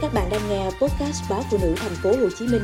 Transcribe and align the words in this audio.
Các 0.00 0.14
bạn 0.14 0.28
đang 0.30 0.40
nghe 0.48 0.64
podcast 0.64 1.30
báo 1.30 1.42
phụ 1.50 1.58
nữ 1.62 1.74
thành 1.76 1.92
phố 2.02 2.10
Hồ 2.10 2.28
Chí 2.38 2.46
Minh 2.46 2.62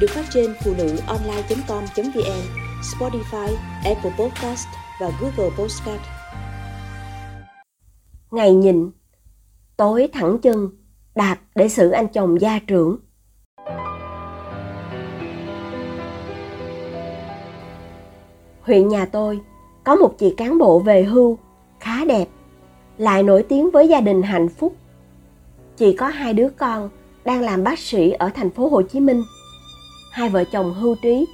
được 0.00 0.06
phát 0.10 0.24
trên 0.30 0.54
phụ 0.64 0.74
nữ 0.78 0.96
online.com.vn, 1.06 2.42
Spotify, 2.82 3.54
Apple 3.84 4.10
Podcast 4.18 4.66
và 5.00 5.10
Google 5.20 5.50
Podcast. 5.58 6.00
Ngày 8.30 8.54
nhịn, 8.54 8.90
tối 9.76 10.08
thẳng 10.12 10.38
chân, 10.42 10.68
đạt 11.14 11.38
để 11.54 11.68
xử 11.68 11.90
anh 11.90 12.08
chồng 12.08 12.40
gia 12.40 12.58
trưởng. 12.58 12.98
Huyện 18.60 18.88
nhà 18.88 19.06
tôi 19.06 19.40
có 19.84 19.94
một 19.94 20.18
chị 20.18 20.34
cán 20.36 20.58
bộ 20.58 20.78
về 20.78 21.02
hưu 21.02 21.38
khá 21.80 22.04
đẹp, 22.04 22.28
lại 22.98 23.22
nổi 23.22 23.42
tiếng 23.42 23.70
với 23.70 23.88
gia 23.88 24.00
đình 24.00 24.22
hạnh 24.22 24.48
phúc 24.48 24.76
Chị 25.76 25.92
có 25.92 26.06
hai 26.06 26.34
đứa 26.34 26.48
con 26.56 26.90
đang 27.24 27.40
làm 27.40 27.64
bác 27.64 27.78
sĩ 27.78 28.10
ở 28.10 28.30
thành 28.34 28.50
phố 28.50 28.68
Hồ 28.68 28.82
Chí 28.82 29.00
Minh. 29.00 29.24
Hai 30.10 30.28
vợ 30.28 30.44
chồng 30.44 30.74
hưu 30.74 30.94
trí 30.94 31.26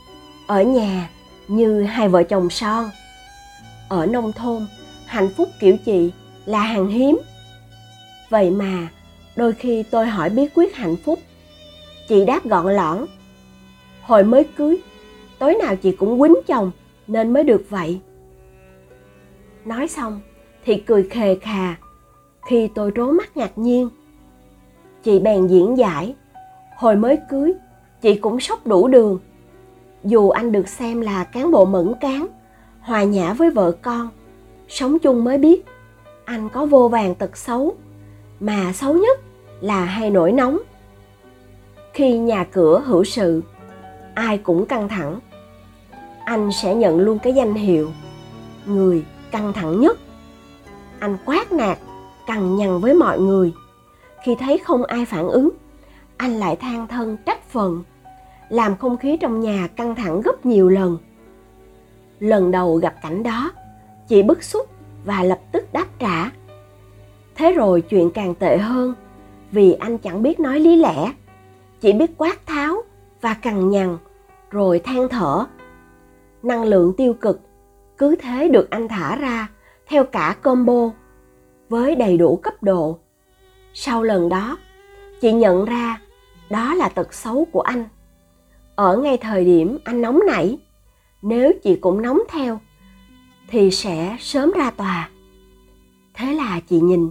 ở 0.46 0.62
nhà 0.62 1.10
như 1.48 1.83
hai 1.83 2.09
vợ 2.09 2.23
chồng 2.23 2.50
son. 2.50 2.91
Ở 3.88 4.06
nông 4.06 4.33
thôn, 4.33 4.66
hạnh 5.06 5.28
phúc 5.36 5.48
kiểu 5.60 5.77
chị 5.84 6.12
là 6.47 6.60
hàng 6.60 6.88
hiếm. 6.88 7.19
Vậy 8.30 8.50
mà, 8.50 8.88
đôi 9.36 9.52
khi 9.52 9.83
tôi 9.83 10.06
hỏi 10.06 10.30
bí 10.30 10.48
quyết 10.55 10.77
hạnh 10.77 10.97
phúc. 10.97 11.19
Chị 12.09 12.24
đáp 12.24 12.45
gọn 12.45 12.77
lõn. 12.77 13.06
Hồi 14.02 14.24
mới 14.24 14.45
cưới, 14.45 14.78
tối 15.38 15.55
nào 15.55 15.77
chị 15.77 15.92
cũng 15.92 16.20
quýnh 16.20 16.34
chồng 16.47 16.70
nên 17.06 17.33
mới 17.33 17.45
được 17.45 17.66
vậy. 17.69 18.00
Nói 19.64 19.88
xong 19.88 20.20
thì 20.64 20.77
cười 20.77 21.02
khề 21.11 21.34
khà 21.34 21.74
khi 22.47 22.69
tôi 22.74 22.92
trố 22.95 23.12
mắt 23.12 23.36
ngạc 23.36 23.59
nhiên 23.59 23.88
chị 25.02 25.19
bèn 25.19 25.47
diễn 25.47 25.79
giải. 25.79 26.15
Hồi 26.77 26.97
mới 26.97 27.19
cưới, 27.30 27.52
chị 28.01 28.15
cũng 28.15 28.41
sốc 28.41 28.67
đủ 28.67 28.89
đường. 28.89 29.19
Dù 30.05 30.31
anh 30.31 30.53
được 30.53 30.69
xem 30.69 31.00
là 31.00 31.25
cán 31.25 31.50
bộ 31.50 31.64
mẫn 31.64 31.95
cán, 32.00 32.27
hòa 32.81 33.03
nhã 33.03 33.33
với 33.33 33.50
vợ 33.50 33.73
con, 33.83 34.08
sống 34.69 34.98
chung 34.98 35.25
mới 35.25 35.39
biết 35.39 35.64
anh 36.25 36.48
có 36.48 36.67
vô 36.67 36.89
vàng 36.89 37.14
tật 37.14 37.36
xấu, 37.36 37.75
mà 38.41 38.73
xấu 38.73 38.95
nhất 38.95 39.20
là 39.61 39.84
hay 39.84 40.11
nổi 40.11 40.33
nóng. 40.33 40.58
Khi 41.92 42.19
nhà 42.19 42.45
cửa 42.45 42.83
hữu 42.86 43.05
sự, 43.05 43.42
ai 44.14 44.39
cũng 44.39 44.67
căng 44.67 44.89
thẳng. 44.89 45.20
Anh 46.25 46.50
sẽ 46.53 46.75
nhận 46.75 47.00
luôn 47.00 47.19
cái 47.19 47.34
danh 47.34 47.55
hiệu 47.55 47.91
người 48.67 49.05
căng 49.30 49.53
thẳng 49.53 49.80
nhất. 49.80 49.98
Anh 50.98 51.17
quát 51.25 51.53
nạt 51.53 51.78
cằn 52.27 52.56
nhằn 52.56 52.80
với 52.80 52.95
mọi 52.95 53.19
người 53.19 53.53
khi 54.25 54.34
thấy 54.34 54.59
không 54.59 54.84
ai 54.84 55.05
phản 55.05 55.28
ứng, 55.28 55.51
anh 56.17 56.33
lại 56.33 56.56
than 56.56 56.87
thân 56.87 57.17
trách 57.27 57.48
phận, 57.48 57.83
làm 58.48 58.77
không 58.77 58.97
khí 58.97 59.17
trong 59.20 59.41
nhà 59.41 59.69
căng 59.77 59.95
thẳng 59.95 60.20
gấp 60.20 60.47
nhiều 60.47 60.69
lần. 60.69 60.98
Lần 62.19 62.51
đầu 62.51 62.77
gặp 62.77 62.95
cảnh 63.03 63.23
đó, 63.23 63.53
chị 64.09 64.23
bức 64.23 64.42
xúc 64.42 64.67
và 65.05 65.23
lập 65.23 65.39
tức 65.53 65.73
đáp 65.73 65.87
trả. 65.98 66.31
Thế 67.34 67.53
rồi 67.53 67.81
chuyện 67.81 68.11
càng 68.11 68.34
tệ 68.34 68.59
hơn, 68.59 68.95
vì 69.51 69.73
anh 69.73 69.98
chẳng 69.98 70.23
biết 70.23 70.41
nói 70.41 70.61
lý 70.61 70.77
lẽ. 70.77 71.12
Chỉ 71.81 71.92
biết 71.92 72.11
quát 72.19 72.47
tháo 72.47 72.83
và 73.20 73.34
cằn 73.34 73.70
nhằn, 73.70 73.98
rồi 74.51 74.79
than 74.79 75.09
thở. 75.09 75.47
Năng 76.42 76.64
lượng 76.64 76.92
tiêu 76.97 77.14
cực 77.14 77.41
cứ 77.98 78.17
thế 78.20 78.48
được 78.48 78.70
anh 78.70 78.89
thả 78.89 79.17
ra 79.17 79.48
theo 79.86 80.05
cả 80.05 80.36
combo, 80.42 80.91
với 81.69 81.97
đầy 81.97 82.17
đủ 82.17 82.36
cấp 82.36 82.62
độ 82.62 82.98
sau 83.75 84.03
lần 84.03 84.28
đó, 84.28 84.59
chị 85.20 85.33
nhận 85.33 85.65
ra 85.65 86.01
đó 86.51 86.75
là 86.75 86.89
tật 86.89 87.15
xấu 87.15 87.47
của 87.53 87.61
anh. 87.61 87.84
Ở 88.75 88.97
ngay 88.97 89.17
thời 89.17 89.45
điểm 89.45 89.79
anh 89.84 90.03
nóng 90.03 90.20
nảy, 90.27 90.59
nếu 91.23 91.53
chị 91.62 91.77
cũng 91.77 92.03
nóng 92.03 92.19
theo, 92.29 92.61
thì 93.48 93.70
sẽ 93.70 94.17
sớm 94.20 94.52
ra 94.57 94.70
tòa. 94.70 95.11
Thế 96.14 96.35
là 96.35 96.61
chị 96.69 96.80
nhìn. 96.80 97.11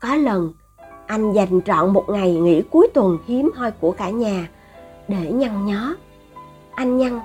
Có 0.00 0.14
lần, 0.14 0.52
anh 1.06 1.32
dành 1.32 1.60
trọn 1.66 1.92
một 1.92 2.04
ngày 2.08 2.34
nghỉ 2.34 2.62
cuối 2.70 2.88
tuần 2.94 3.18
hiếm 3.26 3.50
hoi 3.54 3.70
của 3.70 3.90
cả 3.90 4.10
nhà 4.10 4.48
để 5.08 5.32
nhăn 5.32 5.66
nhó. 5.66 5.94
Anh 6.74 6.98
nhăn 6.98 7.20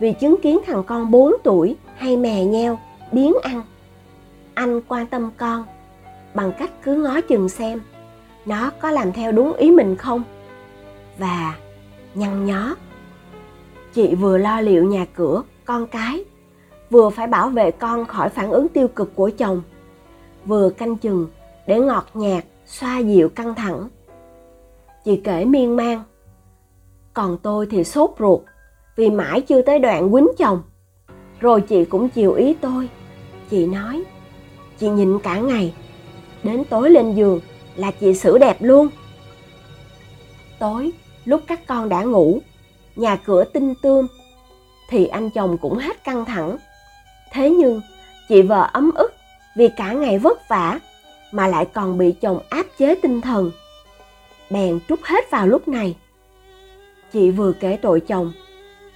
vì 0.00 0.12
chứng 0.12 0.36
kiến 0.42 0.58
thằng 0.66 0.82
con 0.86 1.10
4 1.10 1.32
tuổi 1.44 1.76
hay 1.96 2.16
mè 2.16 2.44
nheo 2.44 2.78
biến 3.12 3.34
ăn. 3.42 3.62
Anh 4.54 4.80
quan 4.88 5.06
tâm 5.06 5.30
con 5.36 5.64
bằng 6.38 6.52
cách 6.58 6.70
cứ 6.82 6.94
ngó 6.94 7.20
chừng 7.20 7.48
xem 7.48 7.80
nó 8.46 8.70
có 8.80 8.90
làm 8.90 9.12
theo 9.12 9.32
đúng 9.32 9.52
ý 9.52 9.70
mình 9.70 9.96
không. 9.96 10.22
Và 11.18 11.54
nhăn 12.14 12.44
nhó, 12.44 12.76
chị 13.94 14.14
vừa 14.14 14.38
lo 14.38 14.60
liệu 14.60 14.84
nhà 14.84 15.06
cửa, 15.14 15.42
con 15.64 15.86
cái, 15.86 16.24
vừa 16.90 17.10
phải 17.10 17.26
bảo 17.26 17.48
vệ 17.48 17.70
con 17.70 18.04
khỏi 18.04 18.28
phản 18.28 18.50
ứng 18.50 18.68
tiêu 18.68 18.88
cực 18.88 19.14
của 19.14 19.30
chồng, 19.38 19.62
vừa 20.44 20.70
canh 20.70 20.96
chừng 20.96 21.26
để 21.66 21.80
ngọt 21.80 22.06
nhạt 22.14 22.44
xoa 22.66 22.98
dịu 22.98 23.28
căng 23.28 23.54
thẳng. 23.54 23.88
Chị 25.04 25.20
kể 25.24 25.44
miên 25.44 25.76
man, 25.76 26.02
còn 27.14 27.38
tôi 27.42 27.66
thì 27.70 27.84
sốt 27.84 28.10
ruột 28.18 28.40
vì 28.96 29.10
mãi 29.10 29.40
chưa 29.40 29.62
tới 29.62 29.78
đoạn 29.78 30.12
quýnh 30.12 30.28
chồng, 30.38 30.62
rồi 31.40 31.60
chị 31.60 31.84
cũng 31.84 32.08
chiều 32.08 32.32
ý 32.32 32.54
tôi. 32.60 32.88
Chị 33.50 33.66
nói, 33.66 34.04
chị 34.78 34.88
nhịn 34.88 35.18
cả 35.18 35.38
ngày 35.38 35.74
đến 36.42 36.64
tối 36.64 36.90
lên 36.90 37.14
giường 37.14 37.40
là 37.76 37.90
chị 37.90 38.14
xử 38.14 38.38
đẹp 38.38 38.56
luôn. 38.60 38.88
Tối, 40.58 40.92
lúc 41.24 41.42
các 41.46 41.66
con 41.66 41.88
đã 41.88 42.02
ngủ, 42.02 42.40
nhà 42.96 43.16
cửa 43.16 43.44
tinh 43.44 43.74
tươm, 43.82 44.06
thì 44.90 45.06
anh 45.06 45.30
chồng 45.30 45.58
cũng 45.58 45.78
hết 45.78 46.04
căng 46.04 46.24
thẳng. 46.24 46.56
Thế 47.32 47.50
nhưng, 47.50 47.80
chị 48.28 48.42
vợ 48.42 48.70
ấm 48.72 48.90
ức 48.94 49.14
vì 49.56 49.68
cả 49.76 49.92
ngày 49.92 50.18
vất 50.18 50.48
vả 50.48 50.78
mà 51.32 51.48
lại 51.48 51.66
còn 51.74 51.98
bị 51.98 52.12
chồng 52.12 52.40
áp 52.50 52.66
chế 52.78 52.94
tinh 52.94 53.20
thần. 53.20 53.50
Bèn 54.50 54.78
trút 54.88 55.00
hết 55.02 55.30
vào 55.30 55.46
lúc 55.46 55.68
này. 55.68 55.96
Chị 57.12 57.30
vừa 57.30 57.52
kể 57.52 57.78
tội 57.82 58.00
chồng, 58.00 58.32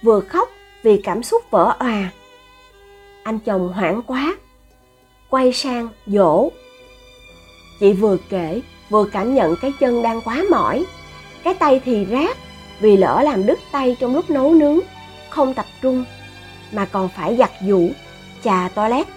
vừa 0.03 0.19
khóc 0.19 0.49
vì 0.83 1.01
cảm 1.03 1.23
xúc 1.23 1.41
vỡ 1.51 1.75
òa. 1.79 2.11
Anh 3.23 3.39
chồng 3.39 3.73
hoảng 3.73 4.01
quá, 4.07 4.37
quay 5.29 5.53
sang 5.53 5.89
dỗ 6.05 6.49
Chị 7.79 7.93
vừa 7.93 8.17
kể, 8.29 8.61
vừa 8.89 9.05
cảm 9.11 9.35
nhận 9.35 9.55
cái 9.61 9.73
chân 9.79 10.03
đang 10.03 10.21
quá 10.21 10.43
mỏi. 10.51 10.85
Cái 11.43 11.53
tay 11.53 11.81
thì 11.85 12.05
rác 12.05 12.37
vì 12.79 12.97
lỡ 12.97 13.21
làm 13.23 13.45
đứt 13.45 13.59
tay 13.71 13.97
trong 13.99 14.15
lúc 14.15 14.29
nấu 14.29 14.53
nướng, 14.53 14.79
không 15.29 15.53
tập 15.53 15.65
trung, 15.81 16.05
mà 16.71 16.85
còn 16.85 17.09
phải 17.09 17.35
giặt 17.37 17.51
giũ, 17.67 17.89
chà 18.43 18.69
toilet. 18.75 19.07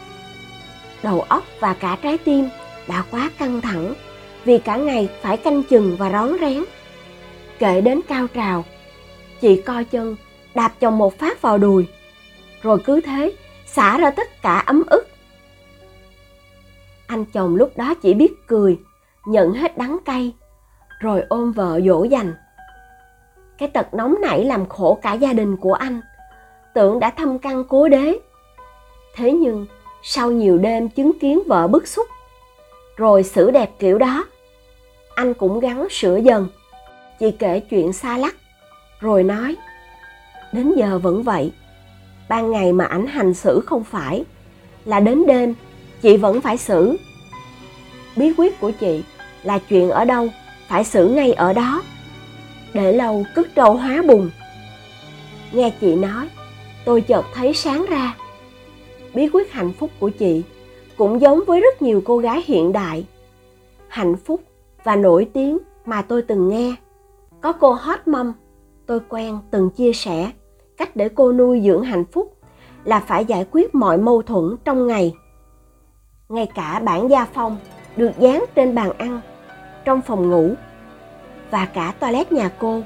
Đầu 1.02 1.20
óc 1.20 1.44
và 1.60 1.74
cả 1.74 1.96
trái 2.02 2.18
tim 2.18 2.48
đã 2.88 3.04
quá 3.10 3.30
căng 3.38 3.60
thẳng 3.60 3.94
vì 4.44 4.58
cả 4.58 4.76
ngày 4.76 5.08
phải 5.22 5.36
canh 5.36 5.62
chừng 5.62 5.96
và 5.96 6.10
rón 6.10 6.36
rén. 6.40 6.64
Kể 7.58 7.80
đến 7.80 8.00
cao 8.08 8.26
trào, 8.34 8.64
chị 9.40 9.62
co 9.62 9.82
chân 9.82 10.16
đạp 10.54 10.72
chồng 10.80 10.98
một 10.98 11.18
phát 11.18 11.42
vào 11.42 11.58
đùi, 11.58 11.86
rồi 12.62 12.78
cứ 12.84 13.00
thế 13.00 13.32
xả 13.66 13.98
ra 13.98 14.10
tất 14.10 14.42
cả 14.42 14.58
ấm 14.58 14.82
ức 14.86 15.08
anh 17.16 17.24
chồng 17.24 17.56
lúc 17.56 17.76
đó 17.76 17.94
chỉ 17.94 18.14
biết 18.14 18.46
cười, 18.46 18.78
nhận 19.26 19.52
hết 19.52 19.78
đắng 19.78 19.98
cay, 20.04 20.32
rồi 21.00 21.22
ôm 21.28 21.52
vợ 21.52 21.80
dỗ 21.86 22.04
dành. 22.04 22.34
Cái 23.58 23.68
tật 23.68 23.94
nóng 23.94 24.14
nảy 24.22 24.44
làm 24.44 24.68
khổ 24.68 24.98
cả 25.02 25.12
gia 25.12 25.32
đình 25.32 25.56
của 25.56 25.72
anh, 25.72 26.00
tưởng 26.74 27.00
đã 27.00 27.10
thâm 27.10 27.38
căn 27.38 27.64
cố 27.68 27.88
đế. 27.88 28.18
Thế 29.14 29.32
nhưng, 29.32 29.66
sau 30.02 30.30
nhiều 30.30 30.58
đêm 30.58 30.88
chứng 30.88 31.18
kiến 31.18 31.42
vợ 31.46 31.68
bức 31.68 31.88
xúc, 31.88 32.06
rồi 32.96 33.22
xử 33.22 33.50
đẹp 33.50 33.70
kiểu 33.78 33.98
đó, 33.98 34.24
anh 35.14 35.34
cũng 35.34 35.60
gắng 35.60 35.86
sửa 35.90 36.16
dần. 36.16 36.48
Chị 37.20 37.30
kể 37.30 37.60
chuyện 37.60 37.92
xa 37.92 38.18
lắc, 38.18 38.36
rồi 39.00 39.24
nói, 39.24 39.56
đến 40.52 40.74
giờ 40.76 40.98
vẫn 40.98 41.22
vậy, 41.22 41.52
ban 42.28 42.50
ngày 42.50 42.72
mà 42.72 42.84
ảnh 42.84 43.06
hành 43.06 43.34
xử 43.34 43.60
không 43.66 43.84
phải, 43.84 44.24
là 44.84 45.00
đến 45.00 45.26
đêm 45.26 45.54
chị 46.02 46.16
vẫn 46.16 46.40
phải 46.40 46.56
xử 46.56 46.96
bí 48.16 48.32
quyết 48.36 48.60
của 48.60 48.70
chị 48.70 49.02
là 49.42 49.58
chuyện 49.58 49.90
ở 49.90 50.04
đâu, 50.04 50.28
phải 50.68 50.84
xử 50.84 51.08
ngay 51.08 51.32
ở 51.32 51.52
đó. 51.52 51.82
Để 52.74 52.92
lâu 52.92 53.24
cất 53.34 53.54
trâu 53.54 53.74
hóa 53.74 54.02
bùn. 54.08 54.30
Nghe 55.52 55.72
chị 55.80 55.96
nói, 55.96 56.28
tôi 56.84 57.00
chợt 57.00 57.24
thấy 57.34 57.54
sáng 57.54 57.86
ra. 57.88 58.16
Bí 59.14 59.28
quyết 59.28 59.52
hạnh 59.52 59.72
phúc 59.72 59.90
của 60.00 60.10
chị 60.10 60.42
cũng 60.96 61.20
giống 61.20 61.40
với 61.46 61.60
rất 61.60 61.82
nhiều 61.82 62.02
cô 62.04 62.18
gái 62.18 62.42
hiện 62.46 62.72
đại. 62.72 63.06
Hạnh 63.88 64.16
phúc 64.16 64.40
và 64.84 64.96
nổi 64.96 65.28
tiếng 65.32 65.58
mà 65.84 66.02
tôi 66.02 66.22
từng 66.22 66.48
nghe. 66.48 66.74
Có 67.40 67.52
cô 67.52 67.72
hot 67.72 68.08
mom, 68.08 68.32
tôi 68.86 69.00
quen 69.08 69.38
từng 69.50 69.70
chia 69.70 69.92
sẻ 69.92 70.30
cách 70.76 70.96
để 70.96 71.08
cô 71.08 71.32
nuôi 71.32 71.62
dưỡng 71.64 71.82
hạnh 71.82 72.04
phúc 72.12 72.36
là 72.84 73.00
phải 73.00 73.24
giải 73.24 73.46
quyết 73.50 73.74
mọi 73.74 73.98
mâu 73.98 74.22
thuẫn 74.22 74.56
trong 74.64 74.86
ngày. 74.86 75.14
Ngay 76.28 76.46
cả 76.54 76.80
bản 76.84 77.10
gia 77.10 77.24
phong 77.24 77.58
được 77.96 78.10
dán 78.18 78.44
trên 78.54 78.74
bàn 78.74 78.92
ăn 78.98 79.20
trong 79.84 80.02
phòng 80.02 80.30
ngủ 80.30 80.54
và 81.50 81.66
cả 81.66 81.94
toilet 82.00 82.32
nhà 82.32 82.50
cô 82.58 82.82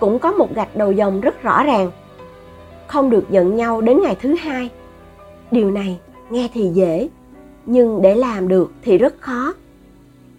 cũng 0.00 0.18
có 0.18 0.32
một 0.32 0.54
gạch 0.54 0.76
đầu 0.76 0.92
dòng 0.92 1.20
rất 1.20 1.42
rõ 1.42 1.64
ràng. 1.64 1.90
Không 2.86 3.10
được 3.10 3.30
giận 3.30 3.56
nhau 3.56 3.80
đến 3.80 4.00
ngày 4.02 4.16
thứ 4.20 4.34
hai. 4.34 4.70
Điều 5.50 5.70
này 5.70 5.98
nghe 6.30 6.48
thì 6.54 6.70
dễ, 6.74 7.08
nhưng 7.66 8.02
để 8.02 8.14
làm 8.14 8.48
được 8.48 8.72
thì 8.82 8.98
rất 8.98 9.20
khó. 9.20 9.54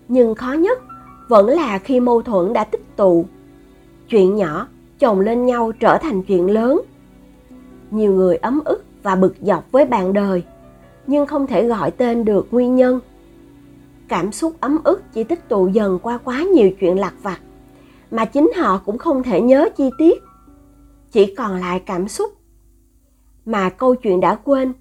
Nhưng 0.08 0.36
khó 0.36 0.54
nhất 0.54 0.82
vẫn 1.28 1.48
là 1.48 1.80
khi 1.80 2.00
mâu 2.00 2.22
thuẫn 2.22 2.54
đã 2.54 2.64
tích 2.64 2.96
tụ. 2.96 3.26
Chuyện 4.10 4.36
nhỏ 4.36 4.68
chồng 5.00 5.20
lên 5.20 5.46
nhau 5.46 5.72
trở 5.72 5.98
thành 5.98 6.24
chuyện 6.24 6.52
lớn. 6.52 6.82
Nhiều 7.92 8.14
người 8.14 8.36
ấm 8.36 8.60
ức 8.66 8.84
và 9.04 9.16
bực 9.16 9.36
dọc 9.42 9.72
với 9.72 9.86
bạn 9.86 10.14
đời, 10.14 10.44
nhưng 11.08 11.26
không 11.26 11.48
thể 11.48 11.68
gọi 11.68 11.92
tên 11.92 12.26
được 12.26 12.48
nguyên 12.52 12.76
nhân. 12.76 13.00
Cảm 14.10 14.32
xúc 14.32 14.54
ấm 14.60 14.80
ức 14.84 15.02
chỉ 15.14 15.24
tích 15.24 15.50
tụ 15.50 15.68
dần 15.68 16.00
qua 16.00 16.18
quá 16.18 16.44
nhiều 16.54 16.72
chuyện 16.80 17.00
lặt 17.00 17.14
vặt, 17.24 17.40
mà 18.12 18.26
chính 18.26 18.52
họ 18.58 18.82
cũng 18.86 18.98
không 18.98 19.24
thể 19.24 19.42
nhớ 19.42 19.70
chi 19.78 19.90
tiết. 19.98 20.24
Chỉ 21.12 21.36
còn 21.36 21.60
lại 21.60 21.84
cảm 21.86 22.08
xúc. 22.08 22.32
Mà 23.46 23.70
câu 23.70 23.96
chuyện 23.96 24.20
đã 24.20 24.36
quên, 24.36 24.74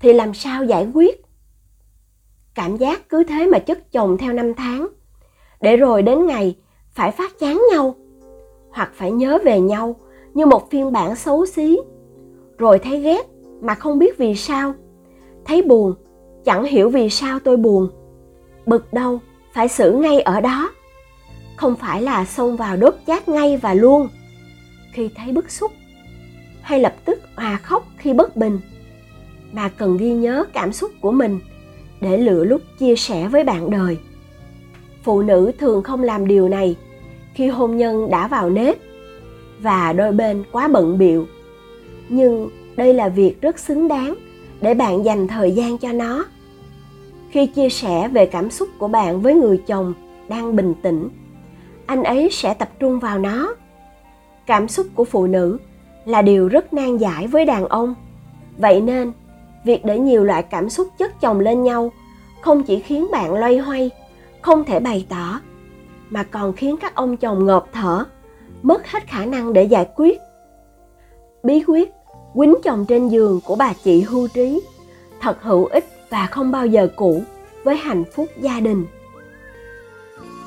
thì 0.00 0.12
làm 0.12 0.34
sao 0.34 0.64
giải 0.64 0.88
quyết? 0.94 1.22
Cảm 2.54 2.76
giác 2.76 3.08
cứ 3.08 3.24
thế 3.24 3.46
mà 3.46 3.58
chất 3.58 3.92
chồng 3.92 4.18
theo 4.18 4.32
năm 4.32 4.54
tháng, 4.54 4.88
để 5.60 5.76
rồi 5.76 6.02
đến 6.02 6.26
ngày 6.26 6.56
phải 6.94 7.10
phát 7.10 7.38
chán 7.38 7.62
nhau 7.72 7.94
hoặc 8.70 8.90
phải 8.94 9.12
nhớ 9.12 9.38
về 9.44 9.60
nhau 9.60 9.96
như 10.34 10.46
một 10.46 10.70
phiên 10.70 10.92
bản 10.92 11.16
xấu 11.16 11.46
xí 11.46 11.78
rồi 12.58 12.78
thấy 12.78 13.00
ghét 13.00 13.26
mà 13.60 13.74
không 13.74 13.98
biết 13.98 14.18
vì 14.18 14.34
sao 14.34 14.74
thấy 15.44 15.62
buồn 15.62 15.94
chẳng 16.44 16.64
hiểu 16.64 16.88
vì 16.88 17.10
sao 17.10 17.38
tôi 17.40 17.56
buồn 17.56 17.88
bực 18.66 18.92
đâu, 18.92 19.20
phải 19.52 19.68
xử 19.68 19.92
ngay 19.92 20.20
ở 20.20 20.40
đó. 20.40 20.70
Không 21.56 21.76
phải 21.76 22.02
là 22.02 22.24
xông 22.24 22.56
vào 22.56 22.76
đốt 22.76 22.94
chát 23.06 23.28
ngay 23.28 23.56
và 23.56 23.74
luôn. 23.74 24.08
Khi 24.92 25.08
thấy 25.16 25.32
bức 25.32 25.50
xúc, 25.50 25.72
hay 26.62 26.80
lập 26.80 26.94
tức 27.04 27.20
hòa 27.36 27.56
khóc 27.62 27.86
khi 27.98 28.12
bất 28.12 28.36
bình, 28.36 28.60
mà 29.52 29.68
cần 29.68 29.96
ghi 29.96 30.12
nhớ 30.12 30.44
cảm 30.52 30.72
xúc 30.72 30.90
của 31.00 31.12
mình 31.12 31.40
để 32.00 32.16
lựa 32.16 32.44
lúc 32.44 32.62
chia 32.78 32.96
sẻ 32.96 33.28
với 33.28 33.44
bạn 33.44 33.70
đời. 33.70 33.98
Phụ 35.02 35.22
nữ 35.22 35.52
thường 35.58 35.82
không 35.82 36.02
làm 36.02 36.28
điều 36.28 36.48
này 36.48 36.76
khi 37.34 37.48
hôn 37.48 37.76
nhân 37.76 38.10
đã 38.10 38.28
vào 38.28 38.50
nếp 38.50 38.76
và 39.60 39.92
đôi 39.92 40.12
bên 40.12 40.44
quá 40.52 40.68
bận 40.68 40.98
biệu 40.98 41.26
nhưng 42.08 42.50
đây 42.76 42.94
là 42.94 43.08
việc 43.08 43.40
rất 43.40 43.58
xứng 43.58 43.88
đáng 43.88 44.14
để 44.60 44.74
bạn 44.74 45.04
dành 45.04 45.28
thời 45.28 45.52
gian 45.52 45.78
cho 45.78 45.92
nó 45.92 46.24
khi 47.36 47.46
chia 47.46 47.68
sẻ 47.68 48.08
về 48.08 48.26
cảm 48.26 48.50
xúc 48.50 48.68
của 48.78 48.88
bạn 48.88 49.20
với 49.20 49.34
người 49.34 49.62
chồng 49.66 49.94
đang 50.28 50.56
bình 50.56 50.74
tĩnh, 50.82 51.08
anh 51.86 52.02
ấy 52.02 52.28
sẽ 52.32 52.54
tập 52.54 52.68
trung 52.78 52.98
vào 52.98 53.18
nó. 53.18 53.54
Cảm 54.46 54.68
xúc 54.68 54.86
của 54.94 55.04
phụ 55.04 55.26
nữ 55.26 55.58
là 56.04 56.22
điều 56.22 56.48
rất 56.48 56.72
nan 56.72 56.96
giải 56.96 57.26
với 57.26 57.44
đàn 57.44 57.64
ông. 57.68 57.94
Vậy 58.58 58.80
nên, 58.80 59.12
việc 59.64 59.84
để 59.84 59.98
nhiều 59.98 60.24
loại 60.24 60.42
cảm 60.42 60.68
xúc 60.68 60.88
chất 60.98 61.20
chồng 61.20 61.40
lên 61.40 61.62
nhau 61.62 61.92
không 62.40 62.62
chỉ 62.62 62.80
khiến 62.80 63.06
bạn 63.12 63.34
loay 63.34 63.58
hoay, 63.58 63.90
không 64.42 64.64
thể 64.64 64.80
bày 64.80 65.06
tỏ, 65.08 65.40
mà 66.10 66.22
còn 66.22 66.52
khiến 66.52 66.76
các 66.76 66.94
ông 66.94 67.16
chồng 67.16 67.46
ngộp 67.46 67.68
thở, 67.72 68.04
mất 68.62 68.86
hết 68.86 69.06
khả 69.06 69.24
năng 69.26 69.52
để 69.52 69.64
giải 69.64 69.88
quyết. 69.96 70.18
Bí 71.42 71.64
quyết 71.66 71.92
quýnh 72.34 72.54
chồng 72.64 72.86
trên 72.88 73.08
giường 73.08 73.40
của 73.44 73.56
bà 73.56 73.72
chị 73.84 74.00
hưu 74.00 74.28
trí 74.28 74.62
thật 75.20 75.42
hữu 75.42 75.64
ích 75.64 75.95
và 76.10 76.26
không 76.26 76.50
bao 76.50 76.66
giờ 76.66 76.88
cũ 76.96 77.24
với 77.64 77.76
hạnh 77.76 78.04
phúc 78.04 78.28
gia 78.40 78.60
đình. 78.60 78.86